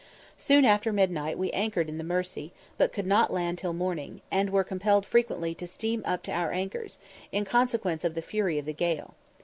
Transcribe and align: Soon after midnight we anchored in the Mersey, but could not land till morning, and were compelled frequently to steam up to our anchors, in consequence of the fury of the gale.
Soon 0.39 0.65
after 0.65 0.91
midnight 0.91 1.37
we 1.37 1.51
anchored 1.51 1.87
in 1.87 1.99
the 1.99 2.03
Mersey, 2.03 2.51
but 2.75 2.91
could 2.91 3.05
not 3.05 3.31
land 3.31 3.59
till 3.59 3.71
morning, 3.71 4.21
and 4.31 4.49
were 4.49 4.63
compelled 4.63 5.05
frequently 5.05 5.53
to 5.53 5.67
steam 5.67 6.01
up 6.05 6.23
to 6.23 6.31
our 6.31 6.51
anchors, 6.51 6.97
in 7.31 7.45
consequence 7.45 8.03
of 8.03 8.15
the 8.15 8.23
fury 8.23 8.57
of 8.57 8.65
the 8.65 8.73
gale. 8.73 9.13